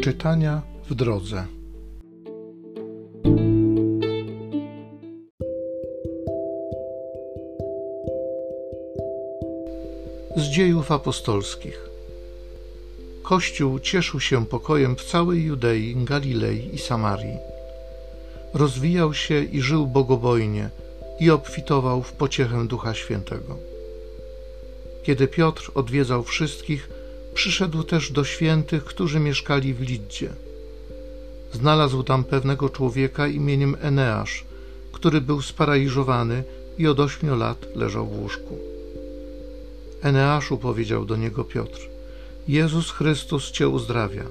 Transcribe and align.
Czytania 0.00 0.62
w 0.90 0.94
drodze. 0.94 1.46
Z 10.36 10.42
dziejów 10.42 10.92
apostolskich. 10.92 11.88
Kościół 13.22 13.78
cieszył 13.78 14.20
się 14.20 14.46
pokojem 14.46 14.96
w 14.96 15.04
całej 15.04 15.42
Judei, 15.42 15.96
Galilei 16.04 16.74
i 16.74 16.78
Samarii. 16.78 17.36
Rozwijał 18.54 19.14
się 19.14 19.42
i 19.42 19.60
żył 19.60 19.86
bogobojnie 19.86 20.70
i 21.20 21.30
obfitował 21.30 22.02
w 22.02 22.12
pociechę 22.12 22.66
Ducha 22.66 22.94
Świętego. 22.94 23.56
Kiedy 25.02 25.28
Piotr 25.28 25.70
odwiedzał 25.74 26.22
wszystkich, 26.24 26.99
przyszedł 27.34 27.82
też 27.82 28.12
do 28.12 28.24
świętych, 28.24 28.84
którzy 28.84 29.20
mieszkali 29.20 29.74
w 29.74 29.80
Liddzie. 29.80 30.30
Znalazł 31.52 32.02
tam 32.02 32.24
pewnego 32.24 32.68
człowieka 32.68 33.26
imieniem 33.26 33.76
Eneasz, 33.80 34.44
który 34.92 35.20
był 35.20 35.42
sparaliżowany 35.42 36.44
i 36.78 36.86
od 36.86 37.00
ośmiu 37.00 37.36
lat 37.36 37.66
leżał 37.74 38.06
w 38.06 38.18
łóżku. 38.18 38.58
Eneaszu 40.02 40.58
powiedział 40.58 41.04
do 41.04 41.16
niego 41.16 41.44
Piotr: 41.44 41.80
Jezus 42.48 42.90
Chrystus 42.90 43.50
cię 43.50 43.68
uzdrawia. 43.68 44.24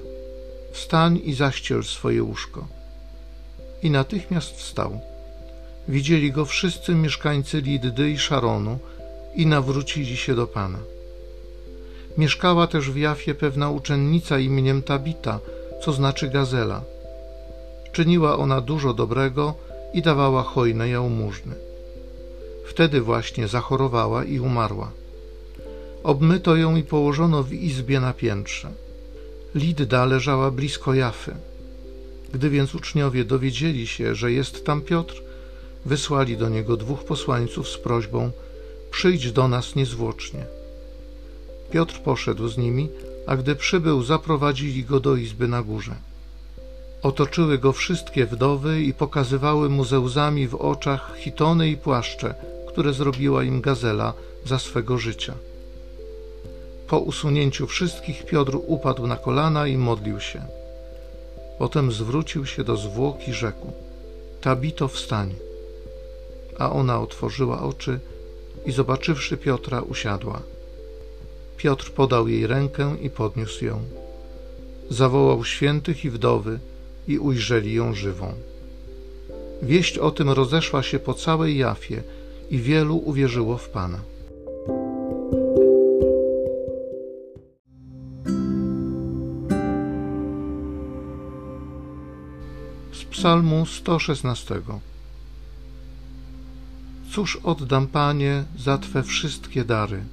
Wstań 0.72 1.20
i 1.24 1.34
zaściel 1.34 1.84
swoje 1.84 2.22
łóżko. 2.22 2.66
I 3.82 3.90
natychmiast 3.90 4.56
wstał. 4.56 5.00
Widzieli 5.88 6.32
go 6.32 6.44
wszyscy 6.44 6.94
mieszkańcy 6.94 7.60
Liddy 7.60 8.10
i 8.10 8.18
Szaronu 8.18 8.78
i 9.34 9.46
nawrócili 9.46 10.16
się 10.16 10.34
do 10.34 10.46
Pana. 10.46 10.78
Mieszkała 12.18 12.66
też 12.66 12.90
w 12.90 12.96
Jafie 12.96 13.34
pewna 13.34 13.70
uczennica 13.70 14.38
imieniem 14.38 14.82
Tabita, 14.82 15.40
co 15.84 15.92
znaczy 15.92 16.28
gazela. 16.28 16.82
Czyniła 17.92 18.38
ona 18.38 18.60
dużo 18.60 18.94
dobrego 18.94 19.54
i 19.94 20.02
dawała 20.02 20.42
hojne 20.42 20.88
jałmużny. 20.88 21.54
Wtedy 22.66 23.00
właśnie 23.00 23.48
zachorowała 23.48 24.24
i 24.24 24.40
umarła. 24.40 24.90
Obmyto 26.02 26.56
ją 26.56 26.76
i 26.76 26.82
położono 26.82 27.42
w 27.42 27.52
izbie 27.52 28.00
na 28.00 28.12
piętrze. 28.12 28.70
Lidda 29.54 30.04
leżała 30.04 30.50
blisko 30.50 30.94
Jafy. 30.94 31.34
Gdy 32.32 32.50
więc 32.50 32.74
uczniowie 32.74 33.24
dowiedzieli 33.24 33.86
się, 33.86 34.14
że 34.14 34.32
jest 34.32 34.64
tam 34.64 34.82
Piotr, 34.82 35.22
wysłali 35.84 36.36
do 36.36 36.48
niego 36.48 36.76
dwóch 36.76 37.04
posłańców 37.04 37.68
z 37.68 37.78
prośbą: 37.78 38.30
Przyjdź 38.90 39.32
do 39.32 39.48
nas 39.48 39.74
niezwłocznie. 39.74 40.59
Piotr 41.70 42.00
poszedł 42.00 42.48
z 42.48 42.58
nimi, 42.58 42.88
a 43.26 43.36
gdy 43.36 43.56
przybył, 43.56 44.02
zaprowadzili 44.02 44.84
go 44.84 45.00
do 45.00 45.16
izby 45.16 45.48
na 45.48 45.62
górze. 45.62 45.94
Otoczyły 47.02 47.58
go 47.58 47.72
wszystkie 47.72 48.26
wdowy 48.26 48.82
i 48.82 48.94
pokazywały 48.94 49.68
mu 49.68 49.84
ze 49.84 50.00
łzami 50.00 50.48
w 50.48 50.54
oczach 50.54 51.12
hitony 51.16 51.68
i 51.68 51.76
płaszcze, 51.76 52.34
które 52.68 52.92
zrobiła 52.92 53.44
im 53.44 53.60
gazela 53.60 54.12
za 54.44 54.58
swego 54.58 54.98
życia. 54.98 55.34
Po 56.88 56.98
usunięciu 56.98 57.66
wszystkich 57.66 58.26
Piotr 58.26 58.58
upadł 58.66 59.06
na 59.06 59.16
kolana 59.16 59.66
i 59.66 59.76
modlił 59.76 60.20
się. 60.20 60.42
Potem 61.58 61.92
zwrócił 61.92 62.46
się 62.46 62.64
do 62.64 62.76
zwłok 62.76 63.28
i 63.28 63.32
rzekł: 63.32 63.72
Tabito, 64.40 64.88
wstań. 64.88 65.34
A 66.58 66.72
ona 66.72 67.00
otworzyła 67.00 67.62
oczy 67.62 68.00
i 68.66 68.72
zobaczywszy 68.72 69.36
Piotra, 69.36 69.80
usiadła. 69.80 70.42
Piotr 71.62 71.90
podał 71.90 72.28
jej 72.28 72.46
rękę 72.46 72.96
i 73.02 73.10
podniósł 73.10 73.64
ją. 73.64 73.82
Zawołał 74.90 75.44
świętych 75.44 76.04
i 76.04 76.10
wdowy 76.10 76.58
i 77.08 77.18
ujrzeli 77.18 77.74
ją 77.74 77.94
żywą. 77.94 78.32
Wieść 79.62 79.98
o 79.98 80.10
tym 80.10 80.30
rozeszła 80.30 80.82
się 80.82 80.98
po 80.98 81.14
całej 81.14 81.58
Jafie 81.58 82.02
i 82.50 82.58
wielu 82.58 82.96
uwierzyło 82.96 83.56
w 83.58 83.68
Pana. 83.68 83.98
Z 92.92 93.04
Psalmu 93.10 93.66
116 93.66 94.60
Cóż 97.12 97.38
oddam, 97.42 97.86
Panie, 97.86 98.44
za 98.58 98.78
Twe 98.78 99.02
wszystkie 99.02 99.64
dary? 99.64 100.04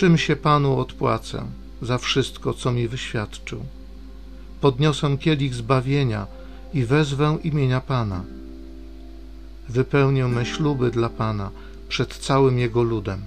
Czym 0.00 0.18
się 0.18 0.36
Panu 0.36 0.78
odpłacę 0.78 1.46
za 1.82 1.98
wszystko, 1.98 2.54
co 2.54 2.72
mi 2.72 2.88
wyświadczył? 2.88 3.64
Podniosę 4.60 5.16
kielich 5.18 5.54
zbawienia 5.54 6.26
i 6.74 6.84
wezwę 6.84 7.38
imienia 7.44 7.80
Pana. 7.80 8.24
Wypełnię 9.68 10.28
me 10.28 10.46
śluby 10.46 10.90
dla 10.90 11.08
Pana 11.08 11.50
przed 11.88 12.16
całym 12.16 12.58
Jego 12.58 12.82
ludem. 12.82 13.22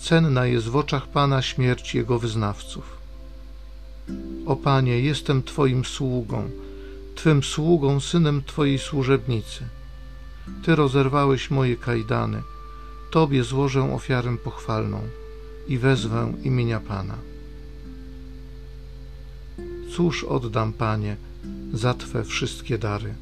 Cenna 0.00 0.46
jest 0.46 0.68
w 0.68 0.76
oczach 0.76 1.08
Pana 1.08 1.42
śmierć 1.42 1.94
Jego 1.94 2.18
wyznawców. 2.18 2.98
O 4.46 4.56
Panie, 4.56 5.00
jestem 5.00 5.42
Twoim 5.42 5.84
sługą, 5.84 6.50
Twym 7.14 7.42
sługą, 7.42 8.00
synem 8.00 8.42
Twojej 8.46 8.78
służebnicy. 8.78 9.64
Ty 10.64 10.76
rozerwałeś 10.76 11.50
moje 11.50 11.76
kajdany 11.76 12.42
Tobie 13.10 13.44
złożę 13.44 13.94
ofiarę 13.94 14.36
pochwalną 14.44 15.00
i 15.68 15.78
wezwę 15.78 16.32
imienia 16.42 16.80
Pana. 16.80 17.14
Cóż 19.96 20.24
oddam, 20.24 20.72
Panie, 20.72 21.16
za 21.72 21.94
Twe 21.94 22.24
wszystkie 22.24 22.78
dary? 22.78 23.14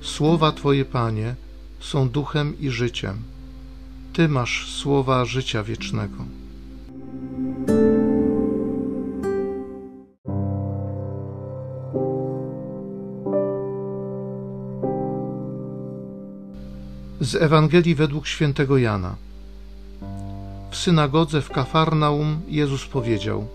Słowa 0.00 0.52
Twoje, 0.52 0.84
Panie, 0.84 1.34
są 1.80 2.08
duchem 2.08 2.60
i 2.60 2.70
życiem. 2.70 3.22
Ty 4.12 4.28
masz 4.28 4.74
słowa 4.76 5.24
życia 5.24 5.62
wiecznego. 5.62 6.43
Z 17.24 17.34
Ewangelii 17.34 17.94
według 17.94 18.26
świętego 18.26 18.78
Jana. 18.78 19.16
W 20.70 20.76
synagodze 20.76 21.42
w 21.42 21.50
Kafarnaum 21.50 22.40
Jezus 22.48 22.86
powiedział: 22.86 23.46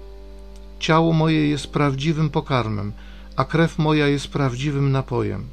Ciało 0.80 1.13
moje 1.13 1.50
jest 1.50 1.68
prawdziwym 1.68 2.29
pokarmem, 2.29 2.91
a 3.35 3.46
krew 3.46 3.78
moja 3.78 4.08
jest 4.08 4.28
prawdziwym 4.28 4.91
napojem. 4.91 5.44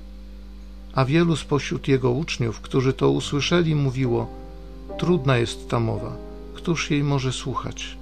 A 0.94 1.04
wielu 1.04 1.36
spośród 1.36 1.88
jego 1.88 2.10
uczniów, 2.10 2.60
którzy 2.60 2.92
to 2.92 3.10
usłyszeli, 3.10 3.74
mówiło: 3.74 4.30
Trudna 4.98 5.36
jest 5.36 5.68
ta 5.68 5.80
mowa, 5.80 6.16
któż 6.54 6.90
jej 6.90 7.04
może 7.04 7.32
słuchać? 7.32 7.98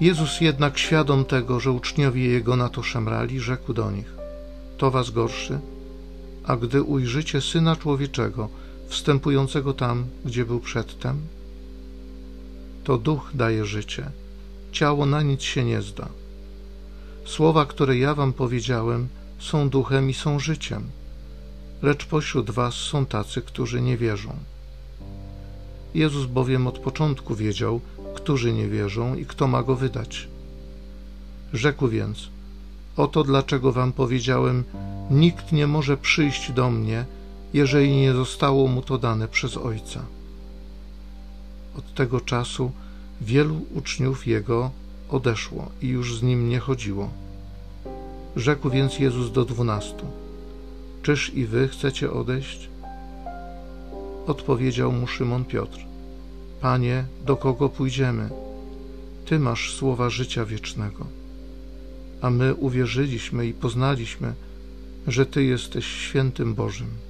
Jezus 0.00 0.40
jednak, 0.40 0.78
świadom 0.78 1.24
tego, 1.24 1.60
że 1.60 1.72
uczniowie 1.72 2.24
jego 2.24 2.56
na 2.56 2.68
to 2.68 2.82
szemrali, 2.82 3.40
rzekł 3.40 3.72
do 3.72 3.90
nich: 3.90 4.14
To 4.78 4.90
was 4.90 5.10
gorszy, 5.10 5.58
a 6.44 6.56
gdy 6.56 6.82
ujrzycie 6.82 7.40
syna 7.40 7.76
człowieczego, 7.76 8.48
wstępującego 8.88 9.72
tam, 9.74 10.06
gdzie 10.24 10.44
był 10.44 10.60
przedtem? 10.60 11.20
To 12.84 12.98
duch 12.98 13.30
daje 13.34 13.64
życie, 13.64 14.10
ciało 14.72 15.06
na 15.06 15.22
nic 15.22 15.42
się 15.42 15.64
nie 15.64 15.82
zda. 15.82 16.08
Słowa, 17.24 17.66
które 17.66 17.98
ja 17.98 18.14
wam 18.14 18.32
powiedziałem, 18.32 19.08
są 19.38 19.68
duchem 19.68 20.10
i 20.10 20.14
są 20.14 20.38
życiem, 20.38 20.90
lecz 21.82 22.06
pośród 22.06 22.50
was 22.50 22.74
są 22.74 23.06
tacy, 23.06 23.42
którzy 23.42 23.80
nie 23.80 23.96
wierzą. 23.96 24.36
Jezus 25.94 26.26
bowiem 26.26 26.66
od 26.66 26.78
początku 26.78 27.34
wiedział, 27.34 27.80
którzy 28.14 28.52
nie 28.52 28.68
wierzą 28.68 29.14
i 29.14 29.26
kto 29.26 29.46
ma 29.46 29.62
go 29.62 29.76
wydać. 29.76 30.28
Rzekł 31.52 31.88
więc: 31.88 32.28
Oto 32.96 33.24
dlaczego 33.24 33.72
wam 33.72 33.92
powiedziałem: 33.92 34.64
Nikt 35.10 35.52
nie 35.52 35.66
może 35.66 35.96
przyjść 35.96 36.52
do 36.52 36.70
mnie, 36.70 37.04
jeżeli 37.54 37.96
nie 37.96 38.12
zostało 38.12 38.68
mu 38.68 38.82
to 38.82 38.98
dane 38.98 39.28
przez 39.28 39.56
Ojca. 39.56 40.04
Od 41.78 41.94
tego 41.94 42.20
czasu 42.20 42.70
wielu 43.20 43.66
uczniów 43.74 44.26
jego 44.26 44.70
odeszło 45.08 45.70
i 45.82 45.88
już 45.88 46.18
z 46.18 46.22
nim 46.22 46.48
nie 46.48 46.58
chodziło. 46.58 47.10
Rzekł 48.36 48.70
więc 48.70 48.98
Jezus 48.98 49.32
do 49.32 49.44
dwunastu: 49.44 50.06
Czyż 51.02 51.34
i 51.34 51.46
wy 51.46 51.68
chcecie 51.68 52.10
odejść? 52.12 52.68
Odpowiedział 54.26 54.92
mu 54.92 55.06
Szymon 55.06 55.44
Piotr: 55.44 55.78
Panie, 56.60 57.04
do 57.26 57.36
kogo 57.36 57.68
pójdziemy? 57.68 58.30
Ty 59.26 59.38
masz 59.38 59.74
słowa 59.74 60.10
życia 60.10 60.44
wiecznego. 60.44 61.06
A 62.20 62.30
my 62.30 62.54
uwierzyliśmy 62.54 63.46
i 63.46 63.52
poznaliśmy, 63.52 64.32
że 65.06 65.26
Ty 65.26 65.44
jesteś 65.44 65.86
świętym 65.86 66.54
Bożym. 66.54 67.07